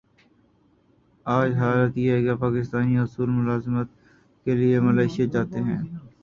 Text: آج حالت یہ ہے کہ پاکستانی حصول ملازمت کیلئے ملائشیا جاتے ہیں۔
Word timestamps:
آج 1.25 1.53
حالت 1.53 1.97
یہ 1.97 2.11
ہے 2.11 2.23
کہ 2.23 2.35
پاکستانی 2.35 2.97
حصول 2.99 3.29
ملازمت 3.29 3.87
کیلئے 4.45 4.79
ملائشیا 4.79 5.25
جاتے 5.25 5.59
ہیں۔ 5.61 5.79